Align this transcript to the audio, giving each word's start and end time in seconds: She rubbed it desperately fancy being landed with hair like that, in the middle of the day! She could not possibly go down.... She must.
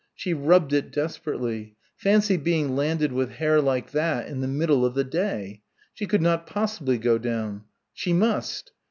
She 0.15 0.33
rubbed 0.33 0.73
it 0.73 0.89
desperately 0.91 1.75
fancy 1.95 2.35
being 2.35 2.75
landed 2.75 3.11
with 3.11 3.33
hair 3.33 3.61
like 3.61 3.91
that, 3.91 4.27
in 4.27 4.41
the 4.41 4.47
middle 4.47 4.83
of 4.83 4.95
the 4.95 5.03
day! 5.03 5.61
She 5.93 6.07
could 6.07 6.23
not 6.23 6.47
possibly 6.47 6.97
go 6.97 7.19
down.... 7.19 7.65
She 7.93 8.11
must. 8.11 8.71